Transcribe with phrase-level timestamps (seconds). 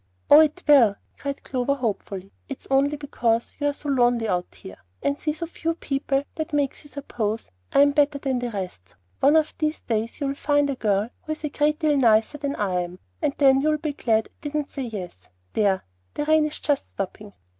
[0.31, 2.31] "Oh, it will," cried Clover, hopefully.
[2.49, 6.83] "It's only because you're so lonely out here, and see so few people, that makes
[6.83, 8.95] you suppose I am better than the rest.
[9.19, 12.55] One of these days you'll find a girl who is a great deal nicer than
[12.55, 15.29] I am, and then you'll be glad that I didn't say yes.
[15.53, 15.83] There!
[16.15, 17.33] the rain is just stopping."